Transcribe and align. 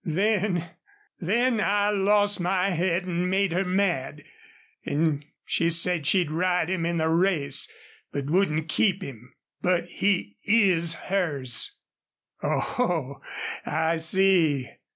Then 0.03 0.67
then 1.19 1.59
I 1.61 1.91
lost 1.91 2.39
my 2.39 2.71
head 2.71 3.03
an' 3.03 3.29
made 3.29 3.51
her 3.53 3.63
mad.... 3.63 4.23
An' 4.83 5.23
she 5.45 5.69
said 5.69 6.07
she'd 6.07 6.31
ride 6.31 6.71
him 6.71 6.87
in 6.87 6.97
the 6.97 7.07
race, 7.09 7.69
but 8.11 8.25
wouldn't 8.27 8.67
keep 8.67 9.03
him. 9.03 9.35
But 9.61 9.85
he 9.89 10.37
IS 10.43 10.95
hers." 10.95 11.75
"Oho! 12.41 13.21
I 13.63 13.97
see. 13.97 14.71